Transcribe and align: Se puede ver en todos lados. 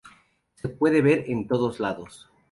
Se 0.55 0.67
puede 0.67 1.03
ver 1.03 1.25
en 1.27 1.47
todos 1.47 1.79
lados. 1.79 2.27